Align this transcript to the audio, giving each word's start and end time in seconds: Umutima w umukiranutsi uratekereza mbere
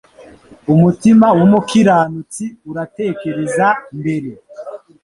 Umutima 0.73 1.27
w 1.37 1.39
umukiranutsi 1.47 2.43
uratekereza 2.69 3.67
mbere 3.99 4.29